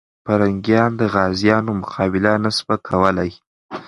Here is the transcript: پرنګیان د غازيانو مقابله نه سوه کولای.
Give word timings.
پرنګیان 0.25 0.91
د 0.97 1.01
غازيانو 1.13 1.71
مقابله 1.81 2.31
نه 2.43 2.51
سوه 2.57 2.75
کولای. 2.87 3.31